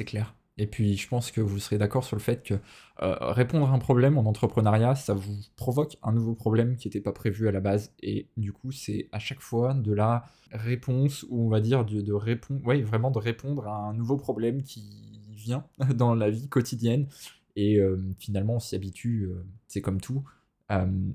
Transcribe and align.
C'est 0.00 0.06
clair. 0.06 0.34
Et 0.56 0.66
puis, 0.66 0.96
je 0.96 1.06
pense 1.06 1.30
que 1.30 1.42
vous 1.42 1.58
serez 1.58 1.76
d'accord 1.76 2.04
sur 2.04 2.16
le 2.16 2.22
fait 2.22 2.42
que 2.42 2.54
euh, 3.02 3.16
répondre 3.32 3.68
à 3.68 3.74
un 3.74 3.78
problème 3.78 4.16
en 4.16 4.24
entrepreneuriat, 4.24 4.94
ça 4.94 5.12
vous 5.12 5.36
provoque 5.56 5.98
un 6.02 6.12
nouveau 6.12 6.34
problème 6.34 6.76
qui 6.76 6.88
n'était 6.88 7.02
pas 7.02 7.12
prévu 7.12 7.48
à 7.48 7.52
la 7.52 7.60
base. 7.60 7.92
Et 8.02 8.26
du 8.38 8.50
coup, 8.50 8.72
c'est 8.72 9.10
à 9.12 9.18
chaque 9.18 9.42
fois 9.42 9.74
de 9.74 9.92
la 9.92 10.24
réponse, 10.52 11.26
ou 11.28 11.44
on 11.44 11.48
va 11.50 11.60
dire 11.60 11.84
de, 11.84 12.12
répondre, 12.14 12.62
oui, 12.64 12.80
vraiment 12.80 13.10
de 13.10 13.18
répondre 13.18 13.68
à 13.68 13.76
un 13.90 13.92
nouveau 13.92 14.16
problème 14.16 14.62
qui 14.62 15.20
vient 15.34 15.66
dans 15.94 16.14
la 16.14 16.30
vie 16.30 16.48
quotidienne. 16.48 17.08
Et 17.56 17.76
euh, 17.76 17.98
finalement, 18.18 18.54
on 18.54 18.60
s'y 18.60 18.74
habitue, 18.74 19.24
euh, 19.24 19.44
c'est 19.68 19.82
comme 19.82 20.00
tout. 20.00 20.24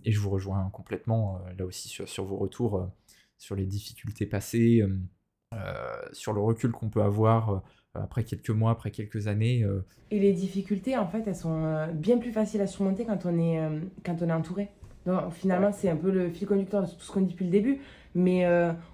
et 0.03 0.11
je 0.11 0.19
vous 0.19 0.29
rejoins 0.29 0.69
complètement 0.69 1.41
là 1.57 1.65
aussi 1.65 1.89
sur 1.89 2.23
vos 2.23 2.37
retours, 2.37 2.87
sur 3.39 3.55
les 3.55 3.65
difficultés 3.65 4.27
passées, 4.27 4.83
sur 6.11 6.33
le 6.33 6.41
recul 6.41 6.71
qu'on 6.71 6.89
peut 6.89 7.01
avoir 7.01 7.61
après 7.95 8.23
quelques 8.23 8.49
mois, 8.49 8.71
après 8.71 8.91
quelques 8.91 9.27
années. 9.27 9.63
Euh. 9.63 9.85
Et 10.11 10.19
les 10.19 10.33
difficultés, 10.33 10.97
en 10.97 11.07
fait, 11.07 11.23
elles 11.25 11.35
sont 11.35 11.63
euh, 11.65 11.87
bien 11.87 12.17
plus 12.17 12.31
faciles 12.31 12.61
à 12.61 12.67
surmonter 12.67 13.05
quand 13.05 13.25
on 13.25 13.37
est, 13.39 13.59
euh, 13.59 13.79
quand 14.05 14.17
on 14.21 14.29
est 14.29 14.33
entouré. 14.33 14.69
Donc, 15.05 15.31
finalement, 15.31 15.71
c'est 15.71 15.89
un 15.89 15.95
peu 15.95 16.11
le 16.11 16.29
fil 16.29 16.47
conducteur 16.47 16.83
de 16.83 16.87
tout 16.87 16.99
ce 16.99 17.11
qu'on 17.11 17.21
dit 17.21 17.33
depuis 17.33 17.45
le 17.45 17.51
début. 17.51 17.79
Mais 18.15 18.47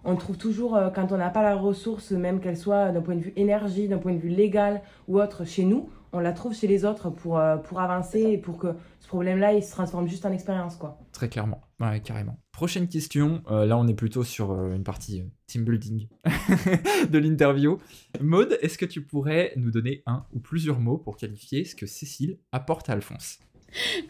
on 0.03 0.15
trouve 0.15 0.37
toujours, 0.37 0.79
quand 0.95 1.11
on 1.11 1.17
n'a 1.17 1.29
pas 1.29 1.43
la 1.43 1.55
ressource, 1.55 2.11
même 2.11 2.39
qu'elle 2.39 2.57
soit 2.57 2.91
d'un 2.91 3.01
point 3.01 3.15
de 3.15 3.21
vue 3.21 3.33
énergie, 3.35 3.87
d'un 3.87 3.99
point 3.99 4.13
de 4.13 4.19
vue 4.19 4.29
légal 4.29 4.81
ou 5.07 5.21
autre, 5.21 5.45
chez 5.45 5.63
nous, 5.63 5.89
on 6.11 6.19
la 6.19 6.33
trouve 6.33 6.53
chez 6.53 6.67
les 6.67 6.85
autres 6.85 7.09
pour, 7.09 7.39
pour 7.63 7.79
avancer 7.79 8.19
et 8.19 8.37
pour 8.37 8.57
que 8.57 8.67
ce 8.99 9.07
problème-là, 9.07 9.53
il 9.53 9.63
se 9.63 9.71
transforme 9.71 10.07
juste 10.07 10.25
en 10.25 10.31
expérience, 10.31 10.75
quoi. 10.75 10.99
Très 11.11 11.29
clairement, 11.29 11.61
ouais, 11.79 11.99
carrément. 12.01 12.37
Prochaine 12.51 12.87
question, 12.87 13.43
là 13.47 13.77
on 13.77 13.87
est 13.87 13.93
plutôt 13.93 14.23
sur 14.23 14.51
une 14.51 14.83
partie 14.83 15.23
team 15.47 15.65
building 15.65 16.07
de 17.09 17.17
l'interview. 17.17 17.77
Maude, 18.19 18.57
est-ce 18.61 18.77
que 18.77 18.85
tu 18.85 19.01
pourrais 19.01 19.53
nous 19.55 19.71
donner 19.71 20.01
un 20.05 20.25
ou 20.33 20.39
plusieurs 20.39 20.79
mots 20.79 20.97
pour 20.97 21.17
qualifier 21.17 21.63
ce 21.65 21.75
que 21.75 21.85
Cécile 21.85 22.39
apporte 22.51 22.89
à 22.89 22.93
Alphonse? 22.93 23.39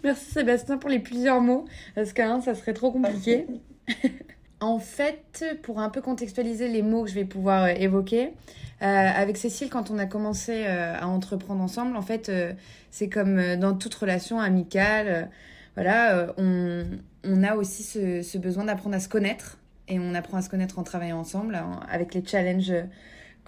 Merci 0.03 0.31
Sébastien 0.31 0.77
pour 0.77 0.89
les 0.89 0.99
plusieurs 0.99 1.41
mots, 1.41 1.65
parce 1.95 2.13
qu'un, 2.13 2.41
ça 2.41 2.55
serait 2.55 2.73
trop 2.73 2.91
compliqué. 2.91 3.45
en 4.61 4.77
fait, 4.77 5.43
pour 5.63 5.79
un 5.79 5.89
peu 5.89 6.01
contextualiser 6.01 6.67
les 6.67 6.83
mots 6.83 7.03
que 7.03 7.09
je 7.09 7.15
vais 7.15 7.25
pouvoir 7.25 7.63
euh, 7.63 7.67
évoquer, 7.69 8.33
euh, 8.81 8.85
avec 8.85 9.37
Cécile, 9.37 9.69
quand 9.69 9.89
on 9.89 9.97
a 9.97 10.05
commencé 10.05 10.65
euh, 10.65 10.95
à 10.97 11.07
entreprendre 11.07 11.61
ensemble, 11.61 11.97
en 11.97 12.01
fait, 12.01 12.31
c'est 12.91 13.09
comme 13.09 13.55
dans 13.57 13.75
toute 13.75 13.93
relation 13.93 14.39
amicale, 14.39 15.29
voilà, 15.75 16.33
on, 16.37 17.43
a 17.43 17.55
aussi 17.55 17.83
ce 17.83 18.37
besoin 18.37 18.65
d'apprendre 18.65 18.95
à 18.95 18.99
se 18.99 19.09
connaître. 19.09 19.57
Et 19.87 19.99
on 19.99 20.15
apprend 20.15 20.37
à 20.37 20.41
se 20.41 20.49
connaître 20.49 20.79
en 20.79 20.83
travaillant 20.83 21.19
ensemble, 21.19 21.61
avec 21.89 22.13
les 22.13 22.25
challenges 22.25 22.73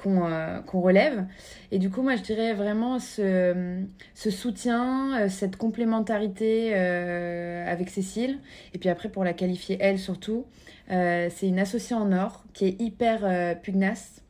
euh, 0.06 0.60
qu'on 0.62 0.82
relève. 0.82 1.26
Et 1.72 1.80
du 1.80 1.90
coup, 1.90 2.02
moi, 2.02 2.18
je 2.18 2.24
dirais 2.24 2.54
vraiment 2.54 3.00
ce, 3.00 3.84
ce 4.16 4.32
soutien, 4.32 5.18
euh, 5.18 5.30
cette 5.30 5.56
complémentarité 5.56 6.72
euh, 6.74 7.72
avec 7.72 7.90
Cécile. 7.90 8.40
Et 8.74 8.80
puis 8.80 8.90
après, 8.90 9.08
pour 9.08 9.24
la 9.24 9.32
qualifier, 9.32 9.78
elle 9.80 10.00
surtout, 10.00 10.46
c'est 10.90 11.48
une 11.48 11.60
associée 11.60 11.96
en 11.96 12.12
or 12.12 12.44
qui 12.54 12.66
est 12.66 12.82
hyper 12.82 13.60
pugnace. 13.62 14.22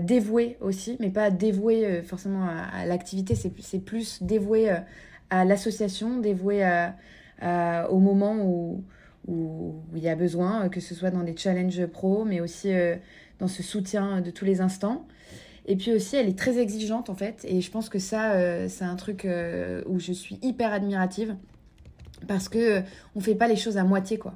dévouée 0.00 0.56
aussi, 0.60 0.96
mais 1.00 1.10
pas 1.10 1.30
dévouée 1.30 2.02
forcément 2.02 2.46
à, 2.46 2.86
l'activité, 2.86 3.34
c'est 3.34 3.84
plus 3.84 4.22
dévouée 4.22 4.70
à 5.30 5.44
l'association, 5.44 6.20
dévouée 6.20 6.62
à, 6.62 7.90
au 7.90 7.98
moment 7.98 8.36
où, 8.36 8.84
où, 9.26 9.74
il 9.94 10.02
y 10.02 10.08
a 10.08 10.16
besoin, 10.16 10.68
que 10.68 10.80
ce 10.80 10.94
soit 10.94 11.10
dans 11.10 11.22
des 11.22 11.36
challenges 11.36 11.86
pro, 11.86 12.24
mais 12.24 12.40
aussi 12.40 12.72
euh, 12.72 12.96
dans 13.38 13.48
ce 13.48 13.62
soutien 13.62 14.20
de 14.20 14.30
tous 14.30 14.44
les 14.44 14.60
instants. 14.60 15.06
Et 15.66 15.76
puis 15.76 15.92
aussi, 15.92 16.16
elle 16.16 16.28
est 16.28 16.38
très 16.38 16.58
exigeante 16.58 17.08
en 17.08 17.14
fait, 17.14 17.44
et 17.48 17.60
je 17.60 17.70
pense 17.70 17.88
que 17.88 17.98
ça, 17.98 18.32
euh, 18.32 18.66
c'est 18.68 18.84
un 18.84 18.96
truc 18.96 19.24
euh, 19.24 19.82
où 19.86 19.98
je 19.98 20.12
suis 20.12 20.38
hyper 20.42 20.72
admirative 20.72 21.36
parce 22.28 22.48
que 22.48 22.82
on 23.16 23.20
fait 23.20 23.34
pas 23.34 23.48
les 23.48 23.56
choses 23.56 23.76
à 23.76 23.84
moitié 23.84 24.18
quoi. 24.18 24.34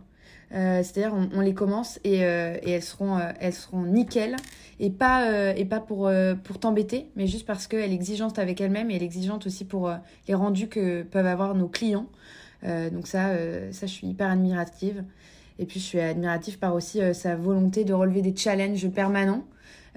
C'est-à-dire 0.50 1.12
on, 1.34 1.42
les 1.42 1.53
commence 1.53 2.00
et, 2.04 2.20
et, 2.20 2.70
elles 2.70 2.82
seront 2.82 3.19
elles 3.38 3.53
seront 3.53 3.82
nickel 3.82 4.34
et 4.81 4.88
pas 4.88 5.54
et 5.54 5.66
pas 5.66 5.78
pour 5.78 6.10
pour 6.42 6.58
t'embêter, 6.58 7.10
mais 7.16 7.26
juste 7.26 7.44
parce 7.44 7.66
qu'elle 7.66 7.92
est 7.92 7.94
exigeante 7.94 8.38
avec 8.38 8.58
elle-même 8.62 8.91
et 8.91 8.97
elle 8.97 9.03
est 9.03 9.06
exigeante 9.06 9.47
aussi 9.47 9.66
pour 9.66 9.92
les 10.26 10.34
rendus 10.34 10.69
que 10.69 11.03
peuvent 11.03 11.26
avoir 11.26 11.54
nos 11.54 11.69
clients. 11.69 12.06
Euh, 12.64 12.91
donc 12.91 13.06
ça, 13.06 13.31
euh, 13.31 13.72
ça, 13.72 13.87
je 13.87 13.92
suis 13.92 14.06
hyper 14.08 14.31
admirative. 14.31 15.04
Et 15.58 15.66
puis, 15.66 15.80
je 15.80 15.84
suis 15.84 16.00
admirative 16.00 16.58
par 16.58 16.74
aussi 16.74 17.00
euh, 17.00 17.12
sa 17.12 17.36
volonté 17.36 17.84
de 17.84 17.92
relever 17.92 18.22
des 18.22 18.34
challenges 18.36 18.88
permanents. 18.91 19.44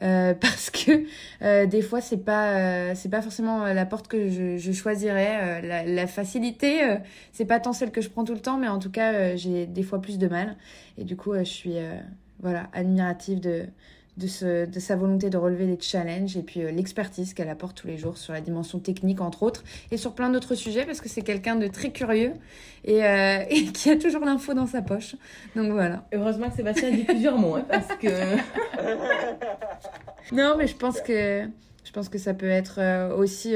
parce 0.42 0.72
que 0.72 1.66
des 1.66 1.82
fois 1.84 2.02
c'est 2.02 2.26
pas 2.26 2.96
c'est 2.96 3.10
pas 3.10 3.22
forcément 3.22 3.66
la 3.66 3.86
porte 3.86 4.08
que 4.08 4.30
je, 4.30 4.58
je 4.58 4.72
choisirais 4.72 5.62
la, 5.62 5.84
la, 5.84 6.08
facilité 6.08 6.80
c'est 7.34 7.46
pas 7.46 7.60
tant 7.60 7.72
celle 7.72 7.92
que 7.92 8.02
je 8.02 8.10
prends 8.10 8.24
tout 8.24 8.34
le 8.34 8.40
temps 8.40 8.58
mais 8.58 8.68
en 8.68 8.80
tout 8.80 8.90
cas 8.90 9.36
j'ai 9.36 9.68
des 9.68 9.84
fois 9.84 10.02
plus 10.02 10.18
de 10.18 10.28
mal 10.28 10.58
et 10.98 11.04
du 11.04 11.16
coup 11.16 11.36
je 11.36 11.44
suis 11.44 11.76
voilà 12.40 12.68
admirative 12.74 13.42
de 13.42 13.68
de, 14.18 14.66
de, 14.66 14.80
sa 14.80 14.96
volonté 14.96 15.30
de 15.30 15.38
relever 15.38 15.66
les 15.66 15.80
challenges 15.80 16.36
et 16.36 16.42
puis 16.42 16.62
euh, 16.62 16.72
l'expertise 16.72 17.34
qu'elle 17.34 17.50
apporte 17.50 17.78
tous 17.78 17.88
les 17.88 17.98
jours 17.98 18.18
sur 18.18 18.34
la 18.34 18.42
dimension 18.42 18.80
technique 18.80 19.22
entre 19.22 19.44
autres 19.44 19.64
et 19.90 19.98
sur 19.98 20.14
plein 20.14 20.30
d'autres 20.30 20.56
sujets 20.56 20.86
parce 20.86 21.00
que 21.00 21.08
c'est 21.08 21.22
quelqu'un 21.22 21.56
de 21.56 21.68
très 21.68 21.92
curieux 21.92 22.34
et, 22.84 23.06
euh, 23.06 23.44
et, 23.50 23.66
qui 23.68 23.90
a 23.90 23.98
toujours 23.98 24.26
l'info 24.26 24.54
dans 24.54 24.68
sa 24.68 24.82
poche. 24.82 25.16
Donc 25.56 25.72
voilà. 25.72 26.06
Heureusement 26.14 26.50
que 26.50 26.58
Sébastien 26.58 26.90
a 26.90 26.92
dit 26.92 27.04
plusieurs 27.04 27.38
mots 27.38 27.56
hein, 27.56 27.66
parce 27.70 27.88
que... 27.98 28.10
non 30.36 30.56
mais 30.58 30.68
je 30.68 30.76
pense 30.76 31.00
que, 31.00 31.48
je 31.84 31.92
pense 31.92 32.10
que 32.10 32.18
ça 32.18 32.34
peut 32.34 32.50
être 32.50 32.80
euh, 32.80 33.16
aussi 33.16 33.56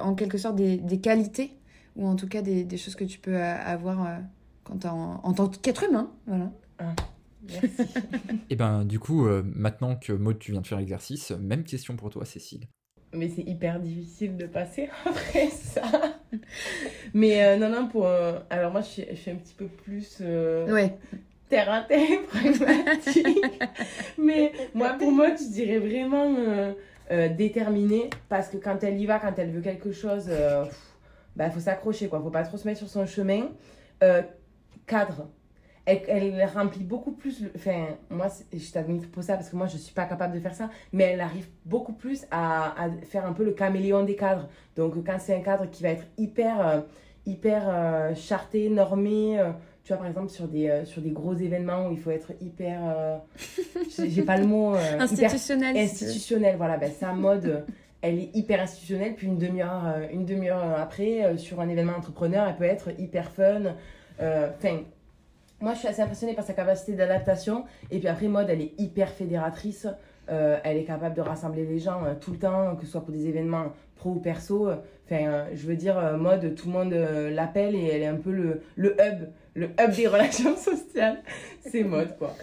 en 0.00 0.14
quelque 0.14 0.38
sorte 0.38 0.56
des, 0.56 0.78
des, 0.78 1.00
qualités 1.00 1.52
ou 1.96 2.06
en 2.06 2.16
tout 2.16 2.28
cas 2.28 2.40
des, 2.40 2.64
des 2.64 2.76
choses 2.78 2.94
que 2.94 3.04
tu 3.04 3.18
peux 3.18 3.36
avoir 3.36 4.06
quand 4.64 4.86
en, 4.86 5.20
en 5.22 5.32
tant 5.34 5.48
qu'être 5.48 5.84
humain. 5.84 6.10
Voilà. 6.26 6.50
Ah. 6.78 6.94
Et 7.48 7.54
eh 8.50 8.56
ben 8.56 8.84
du 8.84 8.98
coup, 8.98 9.26
euh, 9.26 9.42
maintenant 9.44 9.96
que 9.96 10.12
Maud, 10.12 10.38
tu 10.38 10.52
viens 10.52 10.60
de 10.60 10.66
faire 10.66 10.78
l'exercice, 10.78 11.30
même 11.32 11.64
question 11.64 11.96
pour 11.96 12.10
toi, 12.10 12.24
Cécile. 12.24 12.66
Mais 13.14 13.28
c'est 13.28 13.42
hyper 13.42 13.78
difficile 13.80 14.36
de 14.36 14.46
passer 14.46 14.88
après 15.04 15.48
ça. 15.48 15.82
Mais 17.14 17.44
euh, 17.44 17.56
non, 17.56 17.68
non, 17.68 17.88
pour. 17.88 18.06
Euh, 18.06 18.38
alors 18.48 18.72
moi, 18.72 18.80
je 18.80 18.86
suis, 18.86 19.06
je 19.10 19.16
suis, 19.16 19.30
un 19.30 19.36
petit 19.36 19.54
peu 19.54 19.66
plus. 19.66 20.20
ouais. 20.20 20.96
Terre 21.48 21.70
à 21.70 21.82
terre, 21.82 22.22
pragmatique. 22.28 23.44
Mais 24.16 24.52
moi, 24.72 24.94
pour 24.98 25.12
Maud, 25.12 25.34
je 25.38 25.52
dirais 25.52 25.78
vraiment 25.78 26.74
déterminée. 27.36 28.08
Parce 28.30 28.48
que 28.48 28.56
quand 28.56 28.82
elle 28.82 28.98
y 28.98 29.04
va, 29.04 29.18
quand 29.18 29.34
elle 29.36 29.50
veut 29.50 29.60
quelque 29.60 29.92
chose, 29.92 30.30
il 30.30 30.70
bah, 31.36 31.50
faut 31.50 31.60
s'accrocher, 31.60 32.08
quoi. 32.08 32.22
Faut 32.22 32.30
pas 32.30 32.44
trop 32.44 32.56
se 32.56 32.66
mettre 32.66 32.78
sur 32.78 32.88
son 32.88 33.04
chemin. 33.04 33.50
cadre 34.86 35.28
elle, 35.84 36.44
remplit 36.54 36.84
beaucoup 36.84 37.12
plus. 37.12 37.44
enfin, 37.56 37.86
moi, 38.10 38.28
je 38.52 38.70
t'admire 38.70 39.02
pour 39.10 39.22
ça 39.22 39.34
parce 39.34 39.48
que 39.48 39.56
moi, 39.56 39.66
je 39.66 39.76
suis 39.76 39.94
pas 39.94 40.04
capable 40.04 40.34
de 40.34 40.40
faire 40.40 40.54
ça, 40.54 40.70
mais 40.92 41.04
elle 41.04 41.20
arrive 41.20 41.48
beaucoup 41.64 41.92
plus 41.92 42.24
à, 42.30 42.74
faire 43.08 43.26
un 43.26 43.32
peu 43.32 43.44
le 43.44 43.52
caméléon 43.52 44.04
des 44.04 44.16
cadres. 44.16 44.48
Donc, 44.76 44.94
quand 45.04 45.16
c'est 45.18 45.34
un 45.34 45.40
cadre 45.40 45.68
qui 45.70 45.82
va 45.82 45.90
être 45.90 46.06
hyper, 46.18 46.66
euh, 46.66 46.80
hyper 47.26 47.64
euh, 47.66 48.14
charté, 48.14 48.68
normé, 48.68 49.40
euh, 49.40 49.50
tu 49.82 49.88
vois, 49.88 49.96
par 49.96 50.06
exemple, 50.06 50.30
sur 50.30 50.46
des, 50.46 50.82
sur 50.84 51.02
des 51.02 51.10
gros 51.10 51.34
événements 51.34 51.88
où 51.88 51.92
il 51.92 51.98
faut 51.98 52.12
être 52.12 52.32
hyper. 52.40 53.20
J'ai 53.98 54.22
pas 54.22 54.36
le 54.36 54.46
mot. 54.46 54.74
institutionnel. 54.74 55.76
institutionnel, 55.76 56.56
voilà. 56.56 56.76
Ben, 56.76 56.92
sa 56.92 57.12
mode. 57.12 57.64
elle 58.00 58.20
est 58.20 58.30
hyper 58.34 58.60
institutionnelle, 58.60 59.14
puis 59.16 59.26
une 59.26 59.38
demi-heure 59.38 59.96
une 60.12 60.24
demi-heure 60.24 60.78
après, 60.78 61.36
sur 61.36 61.60
un 61.60 61.68
événement 61.68 61.94
entrepreneur, 61.96 62.46
elle 62.48 62.56
peut 62.56 62.64
être 62.64 62.90
hyper 63.00 63.32
fun. 63.32 63.74
Enfin, 64.20 64.82
moi, 65.62 65.74
je 65.74 65.78
suis 65.78 65.88
assez 65.88 66.02
impressionnée 66.02 66.34
par 66.34 66.44
sa 66.44 66.52
capacité 66.52 66.92
d'adaptation. 66.94 67.64
Et 67.90 68.00
puis 68.00 68.08
après, 68.08 68.26
Mode, 68.26 68.50
elle 68.50 68.60
est 68.60 68.74
hyper 68.78 69.08
fédératrice. 69.08 69.86
Euh, 70.28 70.58
elle 70.64 70.76
est 70.76 70.84
capable 70.84 71.14
de 71.14 71.20
rassembler 71.20 71.64
les 71.64 71.78
gens 71.78 72.04
euh, 72.04 72.14
tout 72.20 72.32
le 72.32 72.38
temps, 72.38 72.76
que 72.76 72.84
ce 72.84 72.92
soit 72.92 73.00
pour 73.00 73.12
des 73.12 73.28
événements 73.28 73.72
pro 73.96 74.10
ou 74.10 74.20
perso. 74.20 74.68
Enfin, 75.06 75.26
euh, 75.26 75.44
je 75.54 75.66
veux 75.66 75.76
dire, 75.76 76.18
Mode, 76.18 76.54
tout 76.56 76.66
le 76.66 76.72
monde 76.72 76.92
l'appelle 76.92 77.74
et 77.74 77.86
elle 77.86 78.02
est 78.02 78.06
un 78.06 78.16
peu 78.16 78.32
le, 78.32 78.60
le 78.76 78.96
hub, 79.00 79.28
le 79.54 79.66
hub 79.80 79.90
des 79.94 80.06
relations 80.08 80.56
sociales. 80.56 81.22
C'est 81.60 81.84
Mode, 81.84 82.16
quoi. 82.18 82.34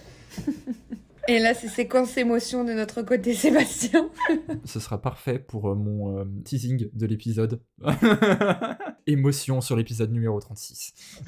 Et 1.29 1.37
là, 1.37 1.53
c'est 1.53 1.67
séquence 1.67 2.17
émotion 2.17 2.63
de 2.63 2.73
notre 2.73 3.03
côté, 3.03 3.35
Sébastien. 3.35 4.09
Ce 4.65 4.79
sera 4.79 4.99
parfait 4.99 5.37
pour 5.37 5.75
mon 5.75 6.17
euh, 6.17 6.23
teasing 6.43 6.89
de 6.91 7.05
l'épisode. 7.05 7.61
émotion 9.07 9.61
sur 9.61 9.75
l'épisode 9.75 10.11
numéro 10.11 10.39
36. 10.39 11.21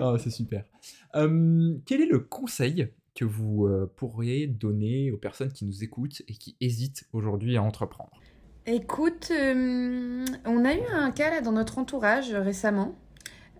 oh, 0.00 0.16
c'est 0.18 0.30
super. 0.30 0.64
Euh, 1.14 1.74
quel 1.86 2.00
est 2.00 2.06
le 2.06 2.20
conseil 2.20 2.88
que 3.14 3.24
vous 3.24 3.68
pourriez 3.94 4.48
donner 4.48 5.12
aux 5.12 5.16
personnes 5.16 5.52
qui 5.52 5.64
nous 5.64 5.84
écoutent 5.84 6.22
et 6.26 6.32
qui 6.32 6.56
hésitent 6.60 7.04
aujourd'hui 7.12 7.56
à 7.56 7.62
entreprendre? 7.62 8.10
Écoute, 8.66 9.30
on 9.30 10.64
a 10.64 10.74
eu 10.74 10.86
un 10.92 11.12
cas 11.12 11.30
là 11.30 11.40
dans 11.40 11.52
notre 11.52 11.78
entourage 11.78 12.34
récemment 12.34 12.96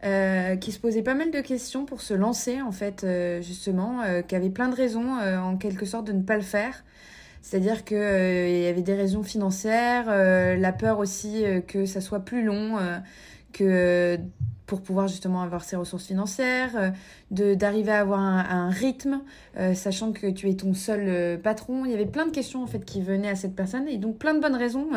euh, 0.04 0.56
qui 0.56 0.70
se 0.70 0.78
posait 0.78 1.02
pas 1.02 1.14
mal 1.14 1.30
de 1.30 1.40
questions 1.40 1.86
pour 1.86 2.02
se 2.02 2.12
lancer, 2.12 2.60
en 2.60 2.72
fait, 2.72 3.04
euh, 3.04 3.40
justement, 3.40 4.02
euh, 4.02 4.20
qui 4.20 4.36
avait 4.36 4.50
plein 4.50 4.68
de 4.68 4.74
raisons, 4.74 5.18
en 5.18 5.56
quelque 5.56 5.86
sorte, 5.86 6.06
de 6.06 6.12
ne 6.12 6.22
pas 6.22 6.36
le 6.36 6.42
faire. 6.42 6.84
C'est-à-dire 7.44 7.84
qu'il 7.84 7.98
y 7.98 8.66
avait 8.66 8.80
des 8.80 8.94
raisons 8.94 9.22
financières, 9.22 10.06
la 10.06 10.72
peur 10.72 10.98
aussi 10.98 11.44
que 11.68 11.84
ça 11.84 12.00
soit 12.00 12.20
plus 12.20 12.42
long, 12.42 12.78
que 13.52 14.18
pour 14.64 14.80
pouvoir 14.80 15.08
justement 15.08 15.42
avoir 15.42 15.62
ses 15.62 15.76
ressources 15.76 16.06
financières, 16.06 16.94
d'arriver 17.30 17.92
à 17.92 18.00
avoir 18.00 18.20
un, 18.20 18.70
rythme, 18.70 19.20
sachant 19.74 20.12
que 20.12 20.26
tu 20.28 20.48
es 20.48 20.54
ton 20.54 20.72
seul 20.72 21.38
patron. 21.38 21.84
Il 21.84 21.90
y 21.90 21.94
avait 21.94 22.06
plein 22.06 22.24
de 22.24 22.30
questions 22.32 22.62
en 22.62 22.66
fait 22.66 22.82
qui 22.82 23.02
venaient 23.02 23.28
à 23.28 23.36
cette 23.36 23.54
personne 23.54 23.88
et 23.88 23.98
donc 23.98 24.16
plein 24.16 24.32
de 24.32 24.40
bonnes 24.40 24.56
raisons 24.56 24.88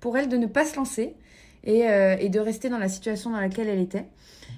pour 0.00 0.16
elle 0.16 0.30
de 0.30 0.38
ne 0.38 0.46
pas 0.46 0.64
se 0.64 0.76
lancer 0.76 1.16
et, 1.64 1.80
et 2.20 2.28
de 2.28 2.40
rester 2.40 2.68
dans 2.68 2.78
la 2.78 2.88
situation 2.88 3.30
dans 3.30 3.40
laquelle 3.40 3.68
elle 3.68 3.80
était. 3.80 4.06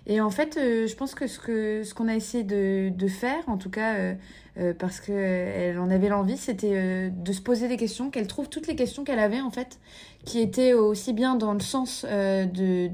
Et 0.06 0.20
en 0.20 0.31
fait, 0.31 0.56
euh, 0.56 0.87
je 0.87 0.96
pense 0.96 1.14
que 1.14 1.26
ce 1.26 1.38
qu'on 1.38 1.84
ce 1.84 1.94
qu'on 1.94 2.08
a 2.08 2.14
essayé 2.14 2.43
de, 2.43 2.90
de, 2.90 3.08
faire, 3.08 3.43
en 3.46 3.56
tout 3.56 3.70
cas 3.70 3.94
euh, 3.94 4.14
euh, 4.58 4.75
parce 4.76 5.00
qu'elle 5.00 5.78
en 5.78 5.90
avait 5.90 6.08
l'envie, 6.08 6.37
c'était 6.37 7.10
de 7.10 7.32
se 7.32 7.40
poser 7.40 7.69
des 7.69 7.76
questions, 7.76 8.10
qu'elle 8.10 8.26
trouve 8.26 8.49
toutes 8.49 8.66
les 8.66 8.75
questions 8.75 9.04
qu'elle 9.04 9.20
avait 9.20 9.40
en 9.40 9.50
fait, 9.50 9.78
qui 10.25 10.40
étaient 10.40 10.72
aussi 10.72 11.12
bien 11.12 11.37
dans 11.37 11.52
le 11.52 11.60
sens 11.60 12.04
de 12.04 12.88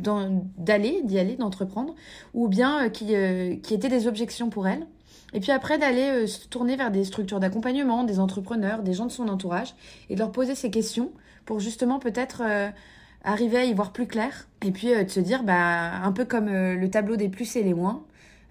d'aller, 0.58 1.00
d'y 1.04 1.18
aller, 1.18 1.36
d'entreprendre, 1.36 1.94
ou 2.34 2.48
bien 2.48 2.90
qui, 2.90 3.14
qui 3.62 3.74
étaient 3.74 3.88
des 3.88 4.06
objections 4.06 4.50
pour 4.50 4.68
elle. 4.68 4.86
Et 5.34 5.40
puis 5.40 5.52
après, 5.52 5.78
d'aller 5.78 6.26
se 6.26 6.46
tourner 6.48 6.76
vers 6.76 6.90
des 6.90 7.04
structures 7.04 7.40
d'accompagnement, 7.40 8.04
des 8.04 8.18
entrepreneurs, 8.18 8.82
des 8.82 8.94
gens 8.94 9.06
de 9.06 9.12
son 9.12 9.28
entourage, 9.28 9.74
et 10.10 10.14
de 10.14 10.20
leur 10.20 10.32
poser 10.32 10.54
ces 10.54 10.70
questions 10.70 11.12
pour 11.44 11.60
justement 11.60 11.98
peut-être 11.98 12.42
arriver 13.24 13.58
à 13.58 13.64
y 13.64 13.74
voir 13.74 13.92
plus 13.92 14.06
clair 14.06 14.48
et 14.64 14.70
puis 14.70 14.92
euh, 14.92 15.04
de 15.04 15.10
se 15.10 15.20
dire 15.20 15.42
bah 15.42 15.96
un 16.02 16.12
peu 16.12 16.24
comme 16.24 16.48
euh, 16.48 16.74
le 16.74 16.90
tableau 16.90 17.16
des 17.16 17.28
plus 17.28 17.56
et 17.56 17.62
les 17.62 17.74
moins 17.74 18.04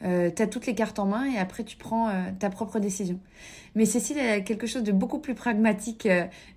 euh, 0.03 0.29
tu 0.35 0.41
as 0.41 0.47
toutes 0.47 0.67
les 0.67 0.75
cartes 0.75 0.99
en 0.99 1.05
main 1.05 1.25
et 1.25 1.37
après 1.37 1.63
tu 1.63 1.75
prends 1.75 2.11
ta 2.37 2.51
propre 2.51 2.79
décision. 2.79 3.19
Mais 3.73 3.85
Cécile 3.85 4.19
a 4.19 4.41
quelque 4.41 4.67
chose 4.67 4.83
de 4.83 4.91
beaucoup 4.91 5.17
plus 5.17 5.33
pragmatique 5.33 6.07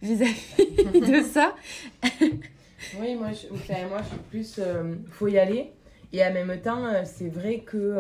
vis-à-vis 0.03 1.01
de 1.01 1.23
ça. 1.23 1.55
Oui 3.01 3.15
moi 3.15 3.29
je, 3.33 3.49
moi 3.89 4.03
je 4.03 4.09
suis 4.09 4.19
plus 4.29 4.61
faut 5.11 5.29
y 5.29 5.39
aller. 5.39 5.73
Et 6.13 6.23
en 6.23 6.35
même 6.35 6.61
temps 6.61 6.87
c'est 7.05 7.29
vrai 7.29 7.61
que 7.61 7.97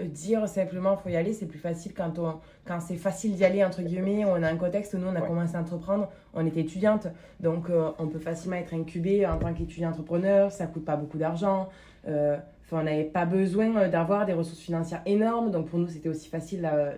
dire 0.00 0.48
simplement 0.48 0.96
faut 0.96 1.10
y 1.10 1.16
aller, 1.16 1.32
c'est 1.32 1.46
plus 1.46 1.58
facile 1.58 1.92
quand, 1.94 2.18
on, 2.18 2.36
quand 2.64 2.80
c'est 2.80 2.96
facile 2.96 3.34
d'y 3.34 3.44
aller, 3.44 3.62
entre 3.62 3.82
guillemets. 3.82 4.24
On 4.24 4.42
a 4.42 4.48
un 4.48 4.56
contexte, 4.56 4.94
nous, 4.94 5.06
on 5.06 5.14
a 5.14 5.20
commencé 5.20 5.54
à 5.56 5.60
entreprendre, 5.60 6.08
on 6.34 6.46
était 6.46 6.60
étudiante, 6.60 7.08
donc 7.40 7.68
euh, 7.68 7.90
on 7.98 8.06
peut 8.06 8.18
facilement 8.18 8.56
être 8.56 8.74
incubé 8.74 9.26
en 9.26 9.38
tant 9.38 9.52
qu'étudiant 9.52 9.90
entrepreneur, 9.90 10.50
ça 10.50 10.66
coûte 10.66 10.84
pas 10.84 10.96
beaucoup 10.96 11.18
d'argent. 11.18 11.68
Euh, 12.08 12.36
on 12.74 12.84
n'avait 12.84 13.04
pas 13.04 13.26
besoin 13.26 13.86
d'avoir 13.88 14.24
des 14.24 14.32
ressources 14.32 14.60
financières 14.60 15.02
énormes, 15.04 15.50
donc 15.50 15.68
pour 15.68 15.78
nous, 15.78 15.88
c'était 15.88 16.08
aussi 16.08 16.30
facile 16.30 16.66
euh, 16.72 16.92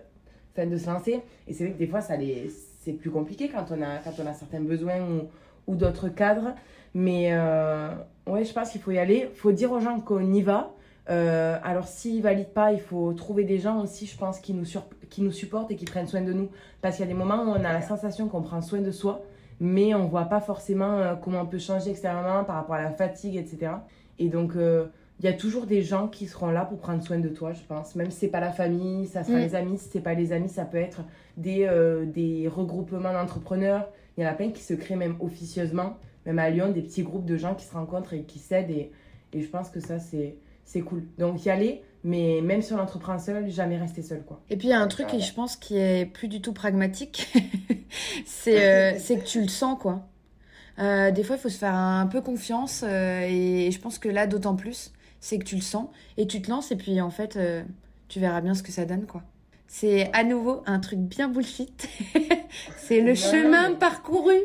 de 0.65 0.77
se 0.77 0.87
lancer. 0.87 1.21
Et 1.49 1.53
c'est 1.53 1.65
vrai 1.65 1.73
que 1.73 1.79
des 1.79 1.89
fois, 1.89 2.01
ça 2.01 2.17
les, 2.17 2.49
c'est 2.83 2.93
plus 2.93 3.11
compliqué 3.11 3.49
quand 3.49 3.67
on 3.73 3.83
a, 3.83 3.99
quand 4.05 4.13
on 4.23 4.27
a 4.29 4.35
certains 4.35 4.61
besoins 4.61 5.01
ou, 5.01 5.29
ou 5.67 5.75
d'autres 5.75 6.09
cadres. 6.09 6.55
Mais 6.95 7.37
ouais, 8.29 8.45
je 8.45 8.53
pense 8.53 8.71
qu'il 8.71 8.81
faut 8.81 8.93
y 8.93 8.99
aller. 8.99 9.29
Il 9.33 9.37
faut 9.37 9.51
dire 9.51 9.73
aux 9.73 9.81
gens 9.81 9.99
qu'on 9.99 10.33
y 10.33 10.43
va. 10.43 10.74
Euh, 11.11 11.59
alors, 11.63 11.87
s'ils 11.87 12.23
valident 12.23 12.53
pas, 12.53 12.73
il 12.73 12.81
faut 12.81 13.13
trouver 13.13 13.45
des 13.45 13.59
gens 13.59 13.81
aussi, 13.83 14.07
je 14.07 14.17
pense, 14.17 14.41
qui 14.41 14.55
nous, 14.55 14.65
qui 15.11 15.23
nous 15.23 15.33
supportent 15.33 15.71
et 15.71 15.77
qui 15.77 15.85
prennent 15.85 16.07
soin 16.07 16.23
de 16.23 16.33
nous. 16.33 16.49
Parce 16.81 16.97
qu'il 16.97 17.05
y 17.05 17.09
a 17.09 17.13
des 17.13 17.19
moments 17.19 17.43
où 17.43 17.49
on 17.49 17.65
a 17.65 17.73
la 17.73 17.83
sensation 17.83 18.29
qu'on 18.29 18.43
prend 18.43 18.63
soin 18.63 18.81
de 18.81 18.91
soi, 18.91 19.23
mais 19.61 19.95
on 19.95 20.07
voit 20.07 20.25
pas 20.25 20.41
forcément 20.41 20.99
euh, 20.99 21.15
comment 21.15 21.43
on 21.43 21.47
peut 21.47 21.59
changer 21.59 21.91
extérieurement 21.91 22.45
par 22.45 22.57
rapport 22.57 22.77
à 22.77 22.83
la 22.83 22.91
fatigue, 22.91 23.37
etc. 23.37 23.73
Et 24.19 24.29
donc, 24.29 24.57
euh, 24.57 24.87
il 25.21 25.27
y 25.27 25.29
a 25.29 25.33
toujours 25.33 25.67
des 25.67 25.83
gens 25.83 26.09
qui 26.09 26.27
seront 26.27 26.51
là 26.51 26.65
pour 26.65 26.79
prendre 26.79 27.03
soin 27.03 27.19
de 27.19 27.29
toi, 27.29 27.53
je 27.53 27.63
pense. 27.63 27.95
Même 27.95 28.11
si 28.11 28.19
c'est 28.19 28.29
pas 28.29 28.41
la 28.41 28.51
famille, 28.51 29.07
ça 29.07 29.25
sera 29.25 29.39
mm. 29.39 29.43
les 29.43 29.55
amis. 29.55 29.79
Si 29.79 29.89
c'est 29.91 30.01
pas 30.01 30.15
les 30.15 30.33
amis, 30.33 30.49
ça 30.49 30.65
peut 30.65 30.79
être 30.79 31.03
des, 31.37 31.69
des 32.07 32.49
regroupements 32.49 33.13
d'entrepreneurs. 33.13 33.89
Il 34.17 34.25
y 34.25 34.27
en 34.27 34.31
a 34.31 34.35
plein 34.35 34.51
qui 34.51 34.63
se 34.63 34.75
créent 34.75 34.97
même 34.97 35.17
officieusement, 35.21 35.99
même 36.27 36.39
à 36.39 36.51
Lyon, 36.51 36.71
des 36.71 36.83
petits 36.83 37.03
groupes 37.03 37.25
de 37.27 37.37
gens 37.37 37.55
qui 37.55 37.65
se 37.65 37.75
rencontrent 37.75 38.15
et 38.15 38.23
qui 38.23 38.39
s'aident. 38.39 38.71
Et, 38.71 38.91
et 39.33 39.41
je 39.41 39.49
pense 39.49 39.71
que 39.71 39.81
ça, 39.81 39.99
c'est 39.99 40.37
c'est 40.65 40.81
cool. 40.81 41.05
Donc 41.19 41.45
y 41.45 41.51
aller, 41.51 41.83
mais 42.03 42.41
même 42.43 42.63
si 42.63 42.73
on 42.73 42.79
entreprend 42.79 43.19
seul, 43.19 43.51
jamais 43.51 43.79
rester 43.79 44.03
seul 44.03 44.23
quoi. 44.23 44.41
Et 44.51 44.57
puis 44.57 44.69
il 44.69 44.71
y 44.71 44.75
a 44.75 44.81
un 44.81 44.89
truc 44.89 45.07
qui 45.07 45.21
je 45.21 45.33
pense 45.33 45.57
qui 45.57 45.77
est 45.79 46.07
plus 46.07 46.29
du 46.29 46.41
tout 46.41 46.53
pragmatique, 46.53 47.33
c'est 48.27 48.69
euh, 48.69 48.99
c'est 48.99 49.19
que 49.19 49.25
tu 49.25 49.41
le 49.41 49.49
sens 49.49 49.79
quoi. 49.79 50.07
Euh, 50.79 51.11
des 51.11 51.23
fois 51.23 51.37
il 51.37 51.39
faut 51.39 51.49
se 51.49 51.59
faire 51.59 51.75
un 51.75 52.07
peu 52.07 52.21
confiance 52.21 52.85
euh, 52.85 53.27
et, 53.29 53.71
je 53.71 53.79
pense 53.79 53.99
que 53.99 54.09
là 54.09 54.27
d'autant 54.27 54.57
plus, 54.57 54.93
c'est 55.21 55.39
que 55.39 55.45
tu 55.45 55.55
le 55.55 55.63
sens 55.63 55.89
et 56.17 56.27
tu 56.27 56.43
te 56.43 56.51
lances 56.51 56.73
et 56.73 56.77
puis 56.77 57.01
en 57.01 57.11
fait 57.11 57.39
tu 58.09 58.21
verras 58.21 58.41
bien 58.41 58.55
ce 58.55 58.63
que 58.63 58.73
ça 58.73 58.85
donne 58.85 59.07
quoi. 59.07 59.23
C'est 59.67 60.11
à 60.13 60.23
nouveau 60.25 60.63
un 60.67 60.79
truc 60.79 61.01
bien 61.01 61.29
bullshit. 61.29 61.89
c'est 62.77 63.01
le 63.01 63.15
chemin 63.15 63.73
parcouru 63.75 64.37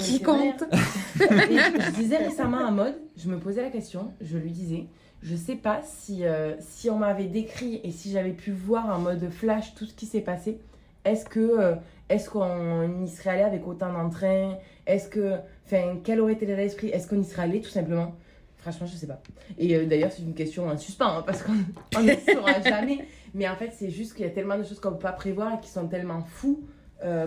qui 0.00 0.20
compte. 0.20 0.64
je 1.16 1.90
disais 1.94 2.16
récemment 2.16 2.66
à 2.66 2.70
Mode, 2.70 2.98
je 3.16 3.28
me 3.28 3.38
posais 3.38 3.62
la 3.62 3.70
question, 3.70 4.12
je 4.20 4.38
lui 4.38 4.50
disais, 4.50 4.86
je 5.22 5.36
sais 5.36 5.54
pas 5.54 5.80
si, 5.84 6.24
euh, 6.24 6.54
si 6.60 6.90
on 6.90 6.98
m'avait 6.98 7.26
décrit 7.26 7.80
et 7.84 7.92
si 7.92 8.10
j'avais 8.10 8.32
pu 8.32 8.50
voir 8.50 8.88
en 8.88 8.98
mode 8.98 9.30
flash 9.30 9.74
tout 9.74 9.86
ce 9.86 9.94
qui 9.94 10.06
s'est 10.06 10.20
passé, 10.20 10.58
est-ce 11.04 11.24
que 11.24 11.40
euh, 11.40 11.74
est-ce 12.08 12.28
qu'on 12.28 13.04
y 13.04 13.08
serait 13.08 13.30
allé 13.30 13.42
avec 13.42 13.66
autant 13.66 13.92
d'entrain? 13.92 14.56
Est-ce 14.86 15.08
que, 15.08 15.36
enfin, 15.64 15.98
quel 16.02 16.20
aurait 16.20 16.32
été 16.32 16.46
l'état 16.46 16.56
d'esprit? 16.56 16.88
Est-ce 16.88 17.08
qu'on 17.08 17.20
y 17.20 17.24
serait 17.24 17.42
allé 17.42 17.60
tout 17.60 17.70
simplement? 17.70 18.14
Franchement, 18.56 18.86
je 18.86 18.96
sais 18.96 19.06
pas. 19.06 19.20
Et 19.58 19.76
euh, 19.76 19.86
d'ailleurs, 19.86 20.10
c'est 20.12 20.22
une 20.22 20.34
question 20.34 20.68
en 20.68 20.76
suspens 20.76 21.18
hein, 21.18 21.22
parce 21.24 21.42
qu'on 21.42 21.52
ne 22.02 22.14
saura 22.14 22.60
jamais. 22.60 23.06
Mais 23.34 23.48
en 23.48 23.54
fait, 23.54 23.72
c'est 23.72 23.90
juste 23.90 24.14
qu'il 24.14 24.26
y 24.26 24.28
a 24.28 24.32
tellement 24.32 24.58
de 24.58 24.64
choses 24.64 24.80
qu'on 24.80 24.92
peut 24.92 24.98
pas 24.98 25.12
prévoir 25.12 25.54
et 25.54 25.60
qui 25.60 25.70
sont 25.70 25.86
tellement 25.86 26.22
fous, 26.22 26.62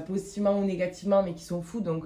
positivement 0.06 0.58
ou 0.60 0.64
négativement, 0.64 1.24
mais 1.24 1.34
qui 1.34 1.44
sont 1.44 1.62
fous. 1.62 1.82
Donc, 1.82 2.06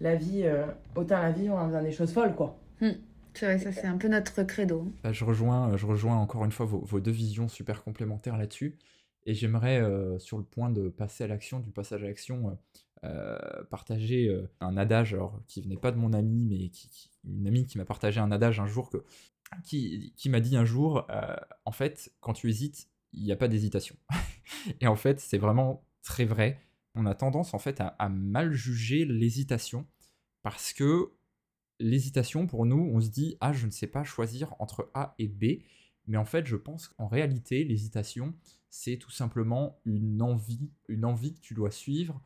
la 0.00 0.14
vie, 0.14 0.46
autant 0.94 1.20
la 1.20 1.32
vie, 1.32 1.50
on 1.50 1.58
en 1.58 1.66
faisant 1.66 1.82
des 1.82 1.90
choses 1.90 2.12
folles, 2.12 2.34
quoi. 2.34 2.56
Hmm. 2.80 2.92
Tu 3.34 3.44
vois, 3.44 3.58
ça 3.58 3.72
c'est 3.72 3.86
un 3.86 3.96
peu 3.96 4.08
notre 4.08 4.42
credo. 4.42 4.92
Bah, 5.02 5.12
je, 5.12 5.24
rejoins, 5.24 5.76
je 5.76 5.86
rejoins 5.86 6.16
encore 6.16 6.44
une 6.44 6.52
fois 6.52 6.66
vos, 6.66 7.00
deux 7.00 7.10
visions 7.10 7.48
super 7.48 7.82
complémentaires 7.82 8.36
là-dessus. 8.36 8.78
Et 9.24 9.34
j'aimerais, 9.34 9.80
euh, 9.80 10.18
sur 10.18 10.38
le 10.38 10.44
point 10.44 10.70
de 10.70 10.88
passer 10.88 11.24
à 11.24 11.26
l'action, 11.26 11.60
du 11.60 11.70
passage 11.70 12.02
à 12.02 12.06
l'action, 12.06 12.50
euh, 12.50 12.54
euh, 13.04 13.64
partager 13.70 14.34
un 14.60 14.76
adage 14.76 15.14
alors, 15.14 15.40
qui 15.46 15.62
venait 15.62 15.76
pas 15.76 15.92
de 15.92 15.96
mon 15.96 16.12
ami, 16.12 16.44
mais 16.44 16.68
qui, 16.68 17.10
une 17.24 17.46
amie 17.46 17.66
qui 17.66 17.78
m'a 17.78 17.84
partagé 17.84 18.20
un 18.20 18.32
adage 18.32 18.60
un 18.60 18.66
jour, 18.66 18.90
que, 18.90 19.04
qui, 19.64 20.12
qui 20.16 20.28
m'a 20.28 20.40
dit 20.40 20.56
un 20.56 20.64
jour, 20.64 21.06
en 21.64 21.72
fait, 21.72 22.12
quand 22.20 22.32
tu 22.32 22.48
hésites, 22.48 22.88
il 23.12 23.22
n'y 23.22 23.32
a 23.32 23.36
pas 23.36 23.48
d'hésitation. 23.48 23.96
et 24.80 24.86
en 24.86 24.96
fait, 24.96 25.20
c'est 25.20 25.38
vraiment 25.38 25.84
très 26.02 26.24
vrai. 26.24 26.60
On 26.94 27.06
a 27.06 27.14
tendance 27.14 27.54
en 27.54 27.58
fait 27.58 27.80
à, 27.80 27.88
à 27.98 28.08
mal 28.08 28.52
juger 28.52 29.04
l'hésitation 29.04 29.86
parce 30.42 30.72
que 30.72 31.12
l'hésitation, 31.82 32.46
pour 32.46 32.64
nous, 32.64 32.90
on 32.92 33.00
se 33.00 33.10
dit 33.10 33.36
Ah, 33.40 33.52
je 33.52 33.66
ne 33.66 33.70
sais 33.70 33.86
pas 33.86 34.04
choisir 34.04 34.54
entre 34.58 34.90
A 34.94 35.14
et 35.18 35.28
B. 35.28 35.62
Mais 36.06 36.16
en 36.16 36.24
fait, 36.24 36.46
je 36.46 36.56
pense 36.56 36.88
qu'en 36.88 37.06
réalité, 37.06 37.64
l'hésitation, 37.64 38.34
c'est 38.70 38.96
tout 38.96 39.10
simplement 39.10 39.78
une 39.84 40.22
envie, 40.22 40.70
une 40.88 41.04
envie 41.04 41.34
que 41.34 41.40
tu 41.40 41.54
dois 41.54 41.70
suivre. 41.70 42.20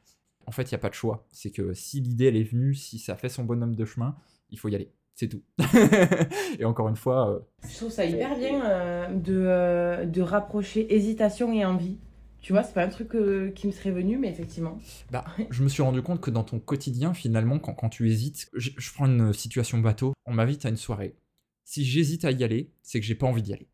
En 0.46 0.52
fait, 0.52 0.62
il 0.70 0.74
n'y 0.74 0.76
a 0.76 0.78
pas 0.78 0.88
de 0.88 0.94
choix. 0.94 1.26
C'est 1.32 1.50
que 1.50 1.74
si 1.74 2.00
l'idée, 2.00 2.26
elle 2.26 2.36
est 2.36 2.44
venue, 2.44 2.74
si 2.74 2.98
ça 2.98 3.16
fait 3.16 3.28
son 3.28 3.44
bonhomme 3.44 3.74
de 3.74 3.84
chemin, 3.84 4.16
il 4.50 4.58
faut 4.58 4.68
y 4.68 4.74
aller. 4.74 4.92
C'est 5.14 5.28
tout. 5.28 5.42
et 6.58 6.64
encore 6.64 6.88
une 6.88 6.96
fois. 6.96 7.30
Euh, 7.30 7.40
je 7.66 7.76
trouve 7.76 7.90
ça 7.90 8.04
hyper 8.04 8.36
bien 8.36 8.64
euh, 8.64 9.08
de, 9.08 9.34
euh, 9.34 10.04
de 10.04 10.22
rapprocher 10.22 10.94
hésitation 10.94 11.52
et 11.52 11.64
envie. 11.64 11.98
Tu 12.46 12.52
vois, 12.52 12.62
c'est 12.62 12.74
pas 12.74 12.84
un 12.84 12.88
truc 12.88 13.16
euh, 13.16 13.50
qui 13.50 13.66
me 13.66 13.72
serait 13.72 13.90
venu, 13.90 14.18
mais 14.18 14.28
effectivement. 14.28 14.78
Bah, 15.10 15.24
je 15.50 15.64
me 15.64 15.68
suis 15.68 15.82
rendu 15.82 16.00
compte 16.00 16.20
que 16.20 16.30
dans 16.30 16.44
ton 16.44 16.60
quotidien, 16.60 17.12
finalement, 17.12 17.58
quand, 17.58 17.74
quand 17.74 17.88
tu 17.88 18.08
hésites, 18.08 18.48
je, 18.54 18.70
prends 18.94 19.06
une 19.06 19.32
situation 19.32 19.78
bateau, 19.78 20.12
on 20.26 20.32
m'invite 20.32 20.64
à 20.64 20.68
une 20.68 20.76
soirée. 20.76 21.16
Si 21.64 21.84
j'hésite 21.84 22.24
à 22.24 22.30
y 22.30 22.44
aller, 22.44 22.70
c'est 22.82 23.00
que 23.00 23.04
j'ai 23.04 23.16
pas 23.16 23.26
envie 23.26 23.42
d'y 23.42 23.52
aller. 23.52 23.66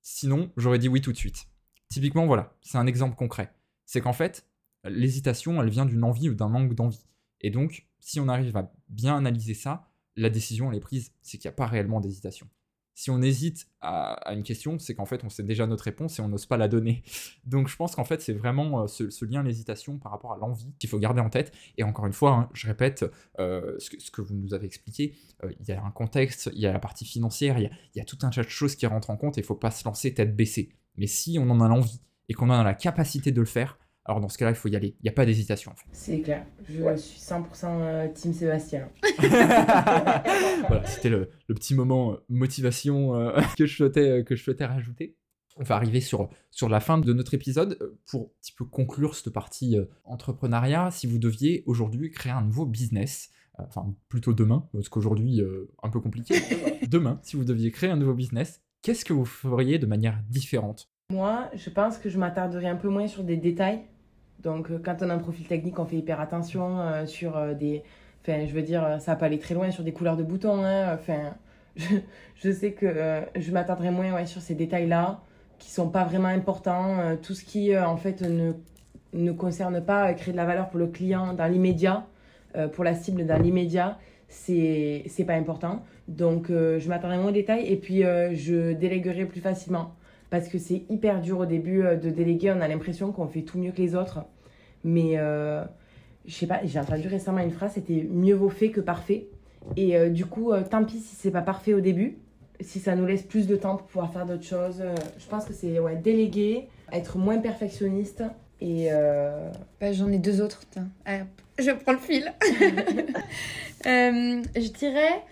Sinon, 0.00 0.50
j'aurais 0.56 0.78
dit 0.78 0.88
oui 0.88 1.02
tout 1.02 1.12
de 1.12 1.18
suite. 1.18 1.48
Typiquement, 1.90 2.24
voilà, 2.24 2.56
c'est 2.62 2.78
un 2.78 2.86
exemple 2.86 3.14
concret. 3.14 3.52
C'est 3.84 4.00
qu'en 4.00 4.14
fait, 4.14 4.46
l'hésitation, 4.84 5.62
elle 5.62 5.68
vient 5.68 5.84
d'une 5.84 6.02
envie 6.02 6.30
ou 6.30 6.34
d'un 6.34 6.48
manque 6.48 6.74
d'envie. 6.74 7.04
Et 7.42 7.50
donc, 7.50 7.88
si 8.00 8.20
on 8.20 8.28
arrive 8.28 8.56
à 8.56 8.72
bien 8.88 9.18
analyser 9.18 9.52
ça, 9.52 9.90
la 10.16 10.30
décision, 10.30 10.72
elle 10.72 10.78
est 10.78 10.80
prise. 10.80 11.12
C'est 11.20 11.36
qu'il 11.36 11.46
n'y 11.46 11.52
a 11.52 11.56
pas 11.56 11.66
réellement 11.66 12.00
d'hésitation 12.00 12.48
si 12.98 13.12
on 13.12 13.22
hésite 13.22 13.68
à, 13.80 14.32
une 14.32 14.42
question, 14.42 14.76
c'est 14.80 14.92
qu'en 14.96 15.04
fait, 15.04 15.22
on 15.22 15.28
sait 15.28 15.44
déjà 15.44 15.68
notre 15.68 15.84
réponse 15.84 16.18
et 16.18 16.22
on 16.22 16.26
n'ose 16.26 16.46
pas 16.46 16.56
la 16.56 16.66
donner. 16.66 17.04
Donc, 17.44 17.68
je 17.68 17.76
pense 17.76 17.94
qu'en 17.94 18.04
fait, 18.04 18.20
c'est 18.20 18.32
vraiment 18.32 18.82
euh, 18.82 18.86
ce, 18.88 19.24
lien, 19.24 19.44
l'hésitation 19.44 19.98
par 19.98 20.10
rapport 20.10 20.32
à 20.32 20.36
l'envie 20.36 20.74
qu'il 20.80 20.90
faut 20.90 20.98
garder 20.98 21.20
en 21.20 21.30
tête. 21.30 21.52
Et 21.76 21.84
encore 21.84 22.06
une 22.06 22.12
fois, 22.12 22.32
hein, 22.32 22.50
je 22.54 22.66
répète 22.66 23.04
euh, 23.38 23.78
ce, 23.78 24.10
que, 24.10 24.20
vous 24.20 24.34
nous 24.34 24.52
avez 24.52 24.66
expliqué. 24.66 25.14
Euh, 25.44 25.52
il 25.60 25.68
y 25.68 25.70
a 25.70 25.80
un 25.80 25.92
contexte, 25.92 26.50
il 26.52 26.60
y 26.60 26.66
a 26.66 26.72
la 26.72 26.80
partie 26.80 27.04
financière, 27.04 27.60
il 27.60 27.70
y 27.94 28.00
a, 28.00 28.04
tout 28.04 28.18
un 28.22 28.30
tas 28.30 28.42
de 28.42 28.48
choses 28.48 28.74
qui 28.74 28.84
rentrent 28.84 29.10
en 29.10 29.16
compte 29.16 29.38
et 29.38 29.42
il 29.42 29.44
ne 29.44 29.46
faut 29.46 29.54
pas 29.54 29.70
se 29.70 29.84
lancer 29.84 30.12
tête 30.12 30.34
baissée. 30.34 30.70
Mais 30.96 31.06
si 31.06 31.38
on 31.38 31.48
en 31.50 31.60
a 31.60 31.68
l'envie 31.68 32.00
et 32.28 32.34
qu'on 32.34 32.50
a 32.50 32.64
la 32.64 32.74
capacité 32.74 33.30
de 33.30 33.38
le 33.38 33.46
faire, 33.46 33.78
alors 34.08 34.20
dans 34.20 34.30
ce 34.30 34.38
cas-là, 34.38 34.52
il 34.52 34.56
faut 34.56 34.68
y 34.68 34.76
aller. 34.76 34.96
Il 35.00 35.02
n'y 35.04 35.10
a 35.10 35.12
pas 35.12 35.26
d'hésitation. 35.26 35.70
En 35.72 35.74
fait. 35.74 35.86
C'est 35.92 36.20
clair. 36.22 36.46
Je 36.66 36.96
suis 36.96 37.20
100% 37.20 37.44
euh, 37.64 38.08
Team 38.14 38.32
Sébastien. 38.32 38.88
voilà, 39.18 40.82
c'était 40.86 41.10
le, 41.10 41.30
petit 41.48 41.74
moment 41.74 42.12
euh, 42.12 42.16
motivation 42.30 43.14
euh, 43.14 43.38
que, 43.58 43.66
je 43.66 43.76
souhaitais, 43.76 44.24
que 44.24 44.34
je 44.34 44.42
souhaitais 44.42 44.64
rajouter. 44.64 45.18
on 45.58 45.62
va 45.62 45.74
arriver 45.74 46.00
sur, 46.00 46.30
sur 46.50 46.70
la 46.70 46.80
fin 46.80 46.96
de 46.96 47.12
notre 47.12 47.34
épisode. 47.34 47.78
Pour 48.10 48.22
un 48.22 48.30
petit 48.40 48.52
peu 48.52 48.64
conclure 48.64 49.14
cette 49.14 49.30
partie 49.30 49.76
euh, 49.76 49.84
entrepreneuriat, 50.04 50.90
si 50.90 51.06
vous 51.06 51.18
deviez 51.18 51.62
aujourd'hui 51.66 52.10
créer 52.10 52.32
un 52.32 52.42
nouveau 52.42 52.64
business, 52.64 53.28
euh, 53.60 53.64
enfin 53.66 53.94
plutôt 54.08 54.32
demain, 54.32 54.70
parce 54.72 54.88
qu'aujourd'hui, 54.88 55.42
un 55.82 55.90
peu 55.90 56.00
compliqué, 56.00 56.36
demain, 56.88 57.20
si 57.22 57.36
vous 57.36 57.44
deviez 57.44 57.70
créer 57.70 57.90
un 57.90 57.96
nouveau 57.96 58.14
business, 58.14 58.62
qu'est-ce 58.80 59.04
que 59.04 59.12
vous 59.12 59.26
feriez 59.26 59.78
de 59.78 59.86
manière 59.86 60.18
différente? 60.30 60.88
Moi, 61.10 61.50
je 61.54 61.68
pense 61.68 61.98
que 61.98 62.08
je 62.08 62.18
m'attarderais 62.18 62.68
un 62.68 62.76
peu 62.76 62.88
moins 62.88 63.06
sur 63.06 63.22
des 63.22 63.36
détails. 63.36 63.82
Donc, 64.42 64.70
quand 64.82 64.96
on 65.02 65.10
a 65.10 65.14
un 65.14 65.18
profil 65.18 65.46
technique, 65.46 65.78
on 65.78 65.84
fait 65.84 65.96
hyper 65.96 66.20
attention 66.20 67.06
sur 67.06 67.54
des. 67.56 67.82
Enfin, 68.22 68.46
je 68.46 68.52
veux 68.52 68.62
dire, 68.62 68.98
ça 69.00 69.12
va 69.12 69.16
pas 69.16 69.26
aller 69.26 69.38
très 69.38 69.54
loin 69.54 69.70
sur 69.70 69.82
des 69.82 69.92
couleurs 69.92 70.16
de 70.16 70.22
boutons. 70.22 70.64
Hein. 70.64 70.94
Enfin, 70.94 71.34
je, 72.36 72.52
sais 72.52 72.72
que 72.72 73.24
je 73.36 73.50
m'attarderais 73.50 73.90
moins 73.90 74.24
sur 74.26 74.40
ces 74.40 74.54
détails-là 74.54 75.20
qui 75.58 75.70
sont 75.70 75.88
pas 75.88 76.04
vraiment 76.04 76.28
importants. 76.28 76.98
Euh, 77.00 77.16
tout 77.20 77.34
ce 77.34 77.44
qui, 77.44 77.74
euh, 77.74 77.86
en 77.86 77.96
fait, 77.96 78.22
ne, 78.22 78.52
ne 79.12 79.32
concerne 79.32 79.80
pas 79.84 80.12
créer 80.14 80.32
de 80.32 80.36
la 80.36 80.46
valeur 80.46 80.70
pour 80.70 80.78
le 80.78 80.86
client 80.86 81.34
dans 81.34 81.46
l'immédiat, 81.46 82.06
euh, 82.56 82.68
pour 82.68 82.84
la 82.84 82.94
cible 82.94 83.26
dans 83.26 83.40
l'immédiat, 83.40 83.98
c'est 84.28 85.04
c'est 85.06 85.24
pas 85.24 85.34
important. 85.34 85.82
Donc, 86.06 86.48
je 86.48 86.88
m'attendrai 86.88 87.18
moins 87.18 87.28
aux 87.28 87.32
détails 87.32 87.66
et 87.66 87.76
puis 87.76 88.02
je 88.02 88.72
déléguerai 88.72 89.26
plus 89.26 89.40
facilement. 89.40 89.94
Parce 90.30 90.48
que 90.48 90.58
c'est 90.58 90.82
hyper 90.90 91.20
dur 91.20 91.38
au 91.38 91.46
début 91.46 91.82
de 91.82 92.10
déléguer. 92.10 92.52
On 92.52 92.60
a 92.60 92.68
l'impression 92.68 93.12
qu'on 93.12 93.28
fait 93.28 93.42
tout 93.42 93.58
mieux 93.58 93.72
que 93.72 93.80
les 93.80 93.94
autres. 93.94 94.20
Mais 94.84 95.14
je 95.16 96.34
sais 96.34 96.46
pas, 96.46 96.60
j'ai 96.64 96.78
entendu 96.78 97.08
récemment 97.08 97.40
une 97.40 97.50
phrase 97.50 97.72
c'était 97.74 98.06
mieux 98.10 98.34
vaut 98.34 98.50
fait 98.50 98.70
que 98.70 98.80
parfait. 98.80 99.28
Et 99.76 100.10
du 100.10 100.26
coup, 100.26 100.52
tant 100.70 100.84
pis 100.84 100.98
si 100.98 101.16
c'est 101.16 101.30
pas 101.30 101.40
parfait 101.40 101.72
au 101.72 101.80
début, 101.80 102.18
si 102.60 102.80
ça 102.80 102.94
nous 102.96 103.06
laisse 103.06 103.22
plus 103.22 103.46
de 103.46 103.56
temps 103.56 103.76
pour 103.76 103.86
pouvoir 103.86 104.12
faire 104.12 104.26
d'autres 104.26 104.44
choses. 104.44 104.80
Euh, 104.80 104.94
je 105.18 105.26
pense 105.26 105.44
que 105.44 105.52
c'est 105.52 105.78
ouais, 105.78 105.96
déléguer, 105.96 106.68
être 106.92 107.18
moins 107.18 107.38
perfectionniste 107.38 108.22
et... 108.60 108.88
Euh, 108.90 109.50
bah, 109.80 109.92
J'en 109.92 110.10
ai 110.10 110.18
deux 110.18 110.40
autres, 110.40 110.62
je 111.58 111.70
prends 111.72 111.92
le 111.92 111.98
fil. 111.98 112.32
Euh, 113.86 114.42
je 114.56 114.72
dirais 114.72 115.22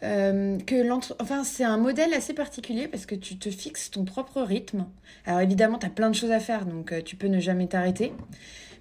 que 0.00 0.86
l'entre... 0.86 1.16
Enfin, 1.20 1.44
c'est 1.44 1.64
un 1.64 1.78
modèle 1.78 2.12
assez 2.14 2.34
particulier 2.34 2.88
parce 2.88 3.06
que 3.06 3.14
tu 3.14 3.38
te 3.38 3.50
fixes 3.50 3.90
ton 3.90 4.04
propre 4.04 4.42
rythme. 4.42 4.86
Alors 5.24 5.40
évidemment, 5.40 5.78
tu 5.78 5.86
as 5.86 5.90
plein 5.90 6.10
de 6.10 6.14
choses 6.14 6.32
à 6.32 6.40
faire, 6.40 6.66
donc 6.66 6.92
tu 7.04 7.16
peux 7.16 7.28
ne 7.28 7.40
jamais 7.40 7.66
t'arrêter. 7.66 8.12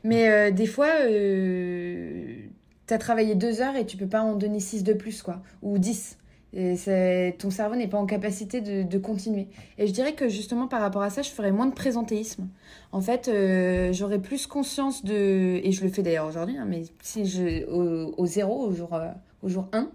Mais 0.03 0.51
des 0.51 0.67
fois, 0.67 0.89
tu 1.07 2.93
as 2.93 2.97
travaillé 2.97 3.35
deux 3.35 3.61
heures 3.61 3.75
et 3.75 3.85
tu 3.85 3.97
peux 3.97 4.07
pas 4.07 4.21
en 4.21 4.35
donner 4.35 4.59
six 4.59 4.83
de 4.83 4.93
plus, 4.93 5.21
quoi. 5.23 5.41
Ou 5.61 5.77
dix. 5.77 6.17
Et 6.57 7.35
ton 7.37 7.49
cerveau 7.49 7.75
n'est 7.75 7.87
pas 7.87 7.97
en 7.97 8.05
capacité 8.05 8.61
de, 8.61 8.97
continuer. 8.97 9.47
Et 9.77 9.87
je 9.87 9.91
dirais 9.91 10.13
que 10.13 10.29
justement 10.29 10.67
par 10.67 10.79
rapport 10.79 11.01
à 11.01 11.09
ça, 11.09 11.21
je 11.21 11.29
ferais 11.29 11.51
moins 11.51 11.65
de 11.65 11.73
présentéisme. 11.73 12.47
En 12.93 13.01
fait, 13.01 13.27
euh, 13.27 13.91
j'aurais 13.91 14.19
plus 14.19 14.47
conscience 14.47 15.03
de, 15.03 15.59
et 15.61 15.71
je 15.73 15.83
le 15.83 15.89
fais 15.89 16.01
d'ailleurs 16.01 16.27
aujourd'hui, 16.27 16.57
hein, 16.57 16.65
mais 16.65 16.83
si 17.01 17.25
je, 17.25 17.65
au, 17.67 18.25
zéro, 18.25 18.67
au 18.67 18.73
jour, 18.73 18.93
euh, 18.93 19.09
au 19.43 19.49
jour 19.49 19.67
1, 19.73 19.89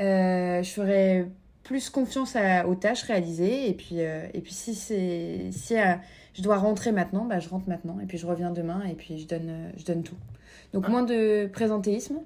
euh, 0.00 0.62
je 0.62 0.70
ferais 0.70 1.28
plus 1.62 1.90
confiance 1.90 2.36
aux 2.66 2.74
tâches 2.74 3.02
réalisées. 3.02 3.68
Et 3.68 3.74
puis, 3.74 3.98
et 3.98 4.40
puis 4.40 4.52
si, 4.52 4.74
c'est, 4.74 5.50
si 5.50 5.74
je 6.34 6.42
dois 6.42 6.58
rentrer 6.58 6.92
maintenant, 6.92 7.24
bah, 7.24 7.40
je 7.40 7.48
rentre 7.48 7.68
maintenant. 7.68 7.98
Et 8.00 8.06
puis 8.06 8.18
je 8.18 8.26
reviens 8.26 8.50
demain 8.50 8.82
et 8.88 8.94
puis 8.94 9.18
je 9.18 9.26
donne, 9.26 9.72
je 9.76 9.84
donne 9.84 10.02
tout. 10.02 10.16
Donc 10.72 10.84
ah. 10.86 10.90
moins 10.90 11.02
de 11.02 11.46
présentéisme. 11.52 12.18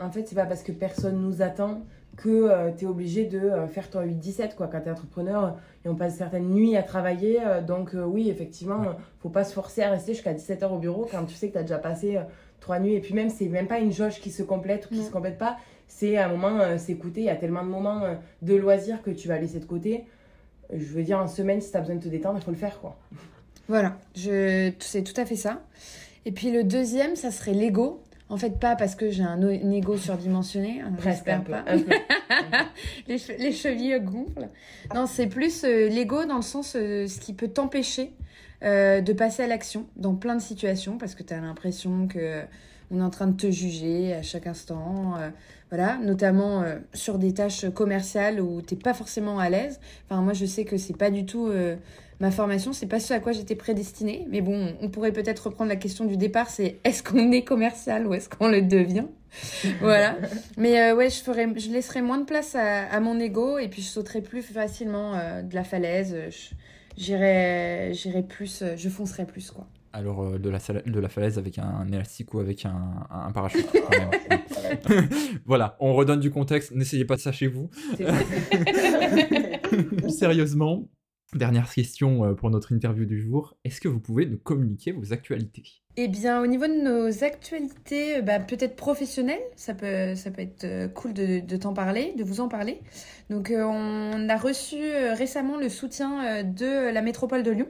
En 0.00 0.10
fait, 0.10 0.28
c'est 0.28 0.36
pas 0.36 0.46
parce 0.46 0.62
que 0.62 0.70
personne 0.70 1.20
nous 1.20 1.42
attend 1.42 1.82
que 2.18 2.28
euh, 2.28 2.70
tu 2.76 2.84
es 2.84 2.88
obligé 2.88 3.24
de 3.24 3.38
euh, 3.38 3.66
faire 3.68 3.88
ton 3.88 4.02
8-17 4.02 4.54
quoi 4.56 4.66
quand 4.66 4.80
tu 4.80 4.88
es 4.88 4.90
entrepreneur 4.90 5.56
et 5.84 5.88
on 5.88 5.94
passe 5.94 6.16
certaines 6.16 6.50
nuits 6.50 6.76
à 6.76 6.82
travailler 6.82 7.38
euh, 7.40 7.62
donc 7.62 7.90
oui 7.94 8.28
effectivement 8.28 8.82
faut 9.20 9.28
pas 9.28 9.44
se 9.44 9.52
forcer 9.52 9.82
à 9.82 9.90
rester 9.90 10.14
jusqu'à 10.14 10.34
17h 10.34 10.66
au 10.66 10.78
bureau 10.78 11.06
quand 11.10 11.24
tu 11.24 11.34
sais 11.34 11.48
que 11.48 11.52
tu 11.52 11.58
as 11.58 11.62
déjà 11.62 11.78
passé 11.78 12.18
trois 12.60 12.80
nuits. 12.80 12.94
Et 12.94 13.00
puis 13.00 13.14
même 13.14 13.30
c'est 13.30 13.48
même 13.48 13.68
pas 13.68 13.78
une 13.78 13.92
jauge 13.92 14.20
qui 14.20 14.30
se 14.30 14.42
complète 14.42 14.86
ou 14.86 14.94
qui 14.94 15.02
se 15.02 15.10
complète 15.10 15.38
pas. 15.38 15.56
C'est 15.86 16.16
à 16.16 16.26
un 16.26 16.28
moment 16.28 16.76
s'écouter. 16.76 17.20
Il 17.20 17.26
y 17.26 17.30
a 17.30 17.36
tellement 17.36 17.62
de 17.62 17.68
moments 17.68 18.02
de 18.42 18.54
loisirs 18.54 19.00
que 19.02 19.10
tu 19.10 19.28
vas 19.28 19.38
laisser 19.38 19.58
de 19.58 19.64
côté. 19.64 20.04
Je 20.72 20.84
veux 20.84 21.02
dire 21.02 21.18
en 21.18 21.28
semaine 21.28 21.60
si 21.60 21.70
tu 21.70 21.76
as 21.76 21.80
besoin 21.80 21.96
de 21.96 22.02
te 22.02 22.08
détendre 22.08 22.38
il 22.38 22.44
faut 22.44 22.50
le 22.50 22.56
faire 22.56 22.80
quoi. 22.80 22.96
Voilà. 23.68 23.96
Je 24.16 24.72
c'est 24.80 25.02
tout 25.02 25.18
à 25.20 25.24
fait 25.24 25.36
ça. 25.36 25.62
Et 26.24 26.32
puis 26.32 26.50
le 26.50 26.64
deuxième 26.64 27.16
ça 27.16 27.30
serait 27.30 27.54
l'ego 27.54 28.02
en 28.30 28.36
fait, 28.36 28.58
pas 28.58 28.76
parce 28.76 28.94
que 28.94 29.10
j'ai 29.10 29.22
un, 29.22 29.40
ego 29.48 29.96
surdimensionné. 29.96 30.82
Hein, 30.82 30.92
j'espère 31.02 31.42
pas. 31.44 31.64
les, 33.08 33.52
chevilles 33.52 34.00
gonflent. 34.00 34.50
Non, 34.94 35.06
c'est 35.06 35.28
plus 35.28 35.64
euh, 35.64 35.88
l'ego 35.88 36.26
dans 36.26 36.36
le 36.36 36.42
sens 36.42 36.76
euh, 36.76 37.06
ce 37.06 37.20
qui 37.20 37.32
peut 37.32 37.48
t'empêcher 37.48 38.12
euh, 38.62 39.00
de 39.00 39.12
passer 39.14 39.44
à 39.44 39.46
l'action 39.46 39.86
dans 39.96 40.14
plein 40.14 40.34
de 40.34 40.42
situations 40.42 40.98
parce 40.98 41.14
que 41.14 41.22
tu 41.22 41.32
as 41.32 41.40
l'impression 41.40 42.06
que 42.06 42.42
on 42.90 43.00
est 43.00 43.02
en 43.02 43.10
train 43.10 43.26
de 43.26 43.36
te 43.36 43.50
juger 43.50 44.14
à 44.14 44.22
chaque 44.22 44.46
instant. 44.46 45.14
voilà, 45.68 45.98
notamment 45.98 46.64
sur 46.94 47.18
des 47.18 47.34
tâches 47.34 47.68
commerciales 47.74 48.40
où 48.40 48.62
t'es 48.62 48.76
pas 48.76 48.94
forcément 48.94 49.38
à 49.38 49.50
l'aise. 49.50 49.78
Enfin, 50.06 50.22
moi, 50.22 50.32
je 50.32 50.46
sais 50.46 50.64
que 50.64 50.78
c'est 50.78 50.96
pas 50.96 51.10
du 51.10 51.26
tout 51.26 51.52
ma 52.20 52.30
formation, 52.30 52.72
c'est 52.72 52.86
pas 52.86 53.00
ce 53.00 53.14
à 53.14 53.20
quoi 53.20 53.32
j'étais 53.32 53.54
prédestinée. 53.54 54.26
Mais 54.30 54.40
bon, 54.40 54.74
on 54.80 54.88
pourrait 54.88 55.12
peut-être 55.12 55.46
reprendre 55.46 55.68
la 55.68 55.76
question 55.76 56.04
du 56.04 56.16
départ, 56.16 56.50
c'est 56.50 56.78
est-ce 56.84 57.02
qu'on 57.02 57.30
est 57.32 57.42
commercial 57.42 58.06
ou 58.06 58.14
est-ce 58.14 58.28
qu'on 58.28 58.48
le 58.48 58.62
devient? 58.62 59.06
Voilà. 59.80 60.16
Mais 60.56 60.80
euh, 60.80 60.96
ouais, 60.96 61.10
je 61.10 61.22
ferais, 61.22 61.46
je 61.56 61.70
laisserais 61.70 62.02
moins 62.02 62.18
de 62.18 62.24
place 62.24 62.54
à, 62.54 62.98
mon 63.00 63.20
ego 63.20 63.58
et 63.58 63.68
puis 63.68 63.82
je 63.82 63.88
sauterais 63.88 64.22
plus 64.22 64.42
facilement 64.42 65.14
euh, 65.14 65.42
de 65.42 65.54
la 65.54 65.64
falaise. 65.64 66.16
J'irais, 66.96 67.92
j'irais 67.92 68.22
plus, 68.22 68.62
euh, 68.62 68.74
je 68.76 68.88
foncerais 68.88 69.26
plus 69.26 69.50
quoi. 69.50 69.66
Alors 69.92 70.38
de 70.38 70.50
la, 70.50 70.58
de 70.58 71.00
la 71.00 71.08
falaise 71.08 71.38
avec 71.38 71.58
un, 71.58 71.86
élastique 71.92 72.34
ou 72.34 72.40
avec 72.40 72.66
un, 72.66 73.06
un 73.10 73.32
parachute. 73.32 73.66
voilà, 75.46 75.76
on 75.80 75.94
redonne 75.94 76.20
du 76.20 76.30
contexte. 76.30 76.72
N'essayez 76.72 77.04
pas 77.04 77.16
de 77.16 77.20
ça 77.20 77.32
chez 77.32 77.46
vous. 77.46 77.70
Sérieusement, 80.08 80.88
Dernière 81.34 81.70
question 81.70 82.24
euh, 82.24 82.32
pour 82.32 82.48
notre 82.48 82.72
interview 82.72 83.04
du 83.04 83.20
jour. 83.20 83.54
Est-ce 83.62 83.82
que 83.82 83.88
vous 83.88 84.00
pouvez 84.00 84.24
nous 84.24 84.38
communiquer 84.38 84.92
vos 84.92 85.12
actualités? 85.12 85.62
Eh 85.98 86.08
bien, 86.08 86.40
au 86.40 86.46
niveau 86.46 86.66
de 86.66 86.82
nos 86.82 87.22
actualités, 87.22 88.16
euh, 88.16 88.22
bah, 88.22 88.40
peut-être 88.40 88.76
professionnelles, 88.76 89.42
ça 89.54 89.74
peut, 89.74 89.84
être 89.84 90.64
euh, 90.64 90.88
cool 90.88 91.12
de, 91.12 91.56
t'en 91.58 91.74
parler, 91.74 92.14
de 92.16 92.24
vous 92.24 92.40
en 92.40 92.48
parler. 92.48 92.80
Donc, 93.28 93.52
on 93.54 94.28
a 94.30 94.36
reçu 94.38 94.78
récemment 95.12 95.58
le 95.58 95.68
soutien 95.68 96.42
de 96.44 96.90
la 96.90 97.02
métropole 97.02 97.42
de 97.42 97.50
Lyon 97.50 97.68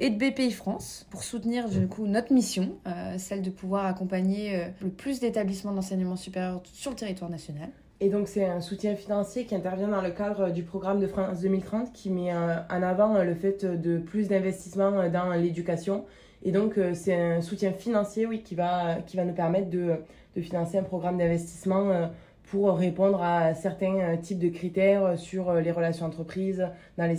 et 0.00 0.10
de 0.10 0.16
BPI 0.16 0.50
France 0.50 1.06
pour 1.10 1.22
soutenir 1.22 1.68
du 1.68 1.86
coup 1.86 2.06
notre 2.06 2.32
mission, 2.32 2.76
celle 3.18 3.42
de 3.42 3.50
pouvoir 3.50 3.86
accompagner 3.86 4.64
le 4.82 4.90
plus 4.90 5.20
d'établissements 5.20 5.72
d'enseignement 5.72 6.16
supérieur 6.16 6.60
sur 6.72 6.90
le 6.90 6.96
territoire 6.96 7.30
national. 7.30 7.70
Et 8.02 8.08
donc, 8.08 8.28
c'est 8.28 8.46
un 8.46 8.62
soutien 8.62 8.96
financier 8.96 9.44
qui 9.44 9.54
intervient 9.54 9.88
dans 9.88 10.00
le 10.00 10.10
cadre 10.10 10.50
du 10.50 10.62
programme 10.62 11.00
de 11.00 11.06
France 11.06 11.40
2030 11.40 11.92
qui 11.92 12.08
met 12.08 12.32
euh, 12.32 12.56
en 12.70 12.82
avant 12.82 13.14
euh, 13.14 13.24
le 13.24 13.34
fait 13.34 13.66
de 13.66 13.98
plus 13.98 14.26
d'investissement 14.26 14.98
euh, 14.98 15.10
dans 15.10 15.30
l'éducation. 15.32 16.06
Et 16.42 16.50
donc, 16.50 16.80
c'est 16.94 17.14
un 17.14 17.42
soutien 17.42 17.70
financier 17.70 18.24
oui, 18.24 18.42
qui, 18.42 18.54
va, 18.54 18.96
qui 19.06 19.18
va 19.18 19.26
nous 19.26 19.34
permettre 19.34 19.68
de, 19.68 19.96
de 20.34 20.40
financer 20.40 20.78
un 20.78 20.82
programme 20.82 21.18
d'investissement 21.18 22.10
pour 22.44 22.78
répondre 22.78 23.22
à 23.22 23.52
certains 23.52 24.16
types 24.16 24.38
de 24.38 24.48
critères 24.48 25.18
sur 25.18 25.52
les 25.52 25.70
relations 25.70 26.06
entreprises 26.06 26.66
dans 26.96 27.14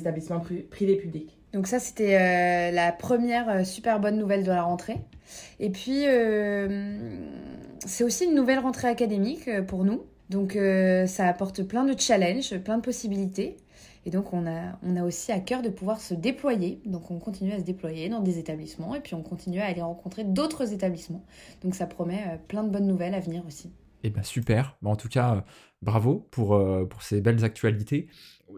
privés 0.71 0.95
publics. 0.95 1.37
Donc 1.53 1.67
ça, 1.67 1.77
c'était 1.77 2.71
la 2.71 2.91
première 2.91 3.63
super 3.63 3.99
bonne 3.99 4.17
nouvelle 4.17 4.43
de 4.43 4.49
la 4.49 4.63
rentrée. 4.63 4.97
Et 5.59 5.69
puis, 5.69 6.05
c'est 7.85 8.03
aussi 8.03 8.25
une 8.25 8.33
nouvelle 8.33 8.57
rentrée 8.57 8.87
académique 8.87 9.47
pour 9.67 9.85
nous. 9.85 10.01
Donc 10.31 10.55
euh, 10.55 11.07
ça 11.07 11.27
apporte 11.27 11.61
plein 11.63 11.83
de 11.83 11.93
challenges, 11.99 12.57
plein 12.59 12.77
de 12.77 12.81
possibilités. 12.81 13.57
Et 14.05 14.09
donc 14.09 14.31
on 14.33 14.47
a, 14.47 15.03
aussi 15.03 15.31
à 15.31 15.39
cœur 15.39 15.61
de 15.61 15.67
pouvoir 15.67 15.99
se 15.99 16.13
déployer. 16.13 16.81
Donc 16.85 17.11
on 17.11 17.19
continue 17.19 17.51
à 17.51 17.59
se 17.59 17.65
déployer 17.65 18.07
dans 18.07 18.21
des 18.21 18.39
établissements 18.39 18.95
et 18.95 19.01
puis 19.01 19.13
on 19.13 19.23
continue 19.23 19.59
à 19.59 19.65
aller 19.65 19.81
rencontrer 19.81 20.23
d'autres 20.23 20.71
établissements. 20.73 21.25
Donc 21.63 21.75
ça 21.75 21.85
promet 21.85 22.23
euh, 22.27 22.37
plein 22.47 22.63
de 22.63 22.69
bonnes 22.69 22.87
nouvelles 22.87 23.13
à 23.13 23.19
venir 23.19 23.45
aussi. 23.45 23.73
Eh 24.03 24.09
bien 24.09 24.23
super. 24.23 24.77
en 24.83 24.95
tout 24.95 25.09
cas, 25.09 25.35
euh, 25.35 25.41
bravo 25.81 26.25
pour 26.31 26.57
ces 27.01 27.19
belles 27.19 27.43
actualités 27.43 28.07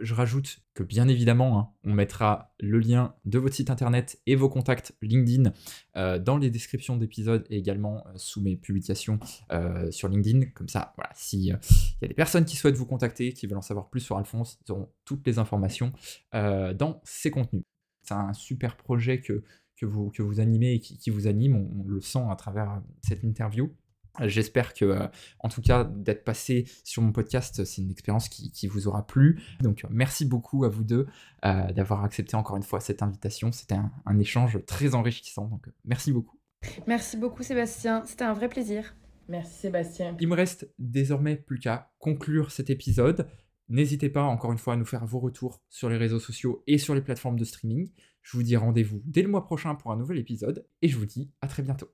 je 0.04 0.14
rajoute 0.14 0.60
que 0.74 0.84
bien 0.84 1.08
évidemment, 1.08 1.60
hein, 1.60 1.70
on 1.84 1.94
mettra 1.94 2.54
le 2.60 2.80
lien 2.80 3.16
de 3.26 3.40
votre 3.40 3.56
site 3.56 3.70
internet 3.70 4.20
et 4.26 4.36
vos 4.36 4.50
contacts 4.50 4.96
LinkedIn 5.02 5.54
euh, 5.96 6.20
dans 6.20 6.38
les 6.38 6.50
descriptions 6.50 6.98
d'épisodes 6.98 7.46
et 7.50 7.58
également 7.58 8.06
euh, 8.08 8.12
sous 8.16 8.42
mes 8.42 8.58
publications 8.58 9.20
euh, 9.52 9.90
sur 9.92 10.10
LinkedIn. 10.10 10.48
Comme 10.54 10.68
ça, 10.68 10.94
voilà, 10.98 11.10
s'il 11.16 11.42
y 11.42 11.52
a 11.52 11.60
des 12.02 12.14
personnes 12.14 12.46
qui 12.46 12.56
souhaitent 12.56 12.76
vous 12.76 12.86
contacter, 12.86 13.34
qui 13.34 13.48
veulent 13.48 13.58
en 13.58 13.62
savoir 13.62 13.90
plus 13.90 14.02
sur 14.02 14.18
Alphonse, 14.18 14.60
ils 14.68 14.72
auront 14.72 14.90
toutes 15.06 15.26
les 15.26 15.40
informations 15.40 15.92
dans 16.34 17.02
ces 17.04 17.32
contenus. 17.32 17.64
C'est 18.02 18.14
un 18.14 18.34
super 18.34 18.76
projet 18.76 19.22
que, 19.22 19.44
que, 19.78 19.86
vous, 19.86 20.12
que 20.12 20.22
vous 20.22 20.40
animez 20.40 20.74
et 20.74 20.80
qui, 20.80 21.10
vous 21.10 21.28
anime, 21.28 21.56
on, 21.56 21.84
le 21.88 22.02
sent 22.02 22.24
à 22.30 22.36
travers 22.36 22.82
cette 23.02 23.24
interview. 23.24 23.74
J'espère 24.22 24.74
que, 24.74 24.86
euh, 24.86 25.08
en 25.40 25.50
tout 25.50 25.62
cas, 25.62 25.84
d'être 25.84 26.24
passé 26.24 26.66
sur 26.84 27.02
mon 27.02 27.12
podcast, 27.12 27.64
c'est 27.66 27.82
une 27.82 27.90
expérience 27.90 28.30
qui, 28.30 28.52
qui, 28.52 28.68
vous 28.68 28.88
aura 28.88 29.08
plu. 29.08 29.42
Donc, 29.62 29.86
merci 29.90 30.26
beaucoup 30.26 30.66
à 30.66 30.70
vous 30.70 30.84
deux 30.84 31.08
euh, 31.46 31.72
d'avoir 31.72 32.04
accepté 32.04 32.36
encore 32.36 32.56
une 32.56 32.64
fois 32.64 32.80
cette 32.80 33.02
invitation. 33.02 33.52
C'était 33.52 33.76
un, 33.76 33.92
un, 34.06 34.20
échange 34.20 34.64
très 34.66 34.94
enrichissant. 34.94 35.48
Donc, 35.48 35.68
merci 35.84 36.12
beaucoup. 36.12 36.38
Merci 36.86 37.18
beaucoup, 37.18 37.42
Sébastien. 37.42 38.04
C'était 38.06 38.24
un 38.24 38.34
vrai 38.34 38.50
plaisir. 38.50 38.96
Merci, 39.28 39.62
Sébastien. 39.62 40.16
Il 40.20 40.28
me 40.28 40.36
reste 40.36 40.70
désormais 40.78 41.36
plus 41.36 41.60
qu'à 41.60 41.92
conclure 41.98 42.52
cet 42.52 42.70
épisode. 42.70 43.28
N'hésitez 43.70 44.10
pas, 44.10 44.24
encore 44.24 44.52
une 44.52 44.58
fois, 44.60 44.74
à 44.74 44.78
nous 44.78 44.86
faire 44.86 45.06
vos 45.06 45.20
retours 45.20 45.62
sur 45.70 45.90
les 45.90 45.98
réseaux 45.98 46.20
sociaux 46.20 46.64
et 46.68 46.78
sur 46.78 46.94
les 46.94 47.02
plateformes 47.02 47.40
de 47.40 47.46
streaming. 47.46 47.90
Je 48.22 48.38
vous 48.38 48.44
dis 48.44 48.56
rendez-vous 48.56 49.02
dès 49.06 49.22
le 49.22 49.30
mois 49.30 49.44
prochain 49.44 49.76
pour 49.76 49.92
un 49.92 49.98
nouvel 49.98 50.20
épisode 50.20 50.66
et 50.82 50.88
je 50.88 50.98
vous 50.98 51.06
dis 51.06 51.32
à 51.42 51.48
très 51.48 51.64
bientôt. 51.64 51.90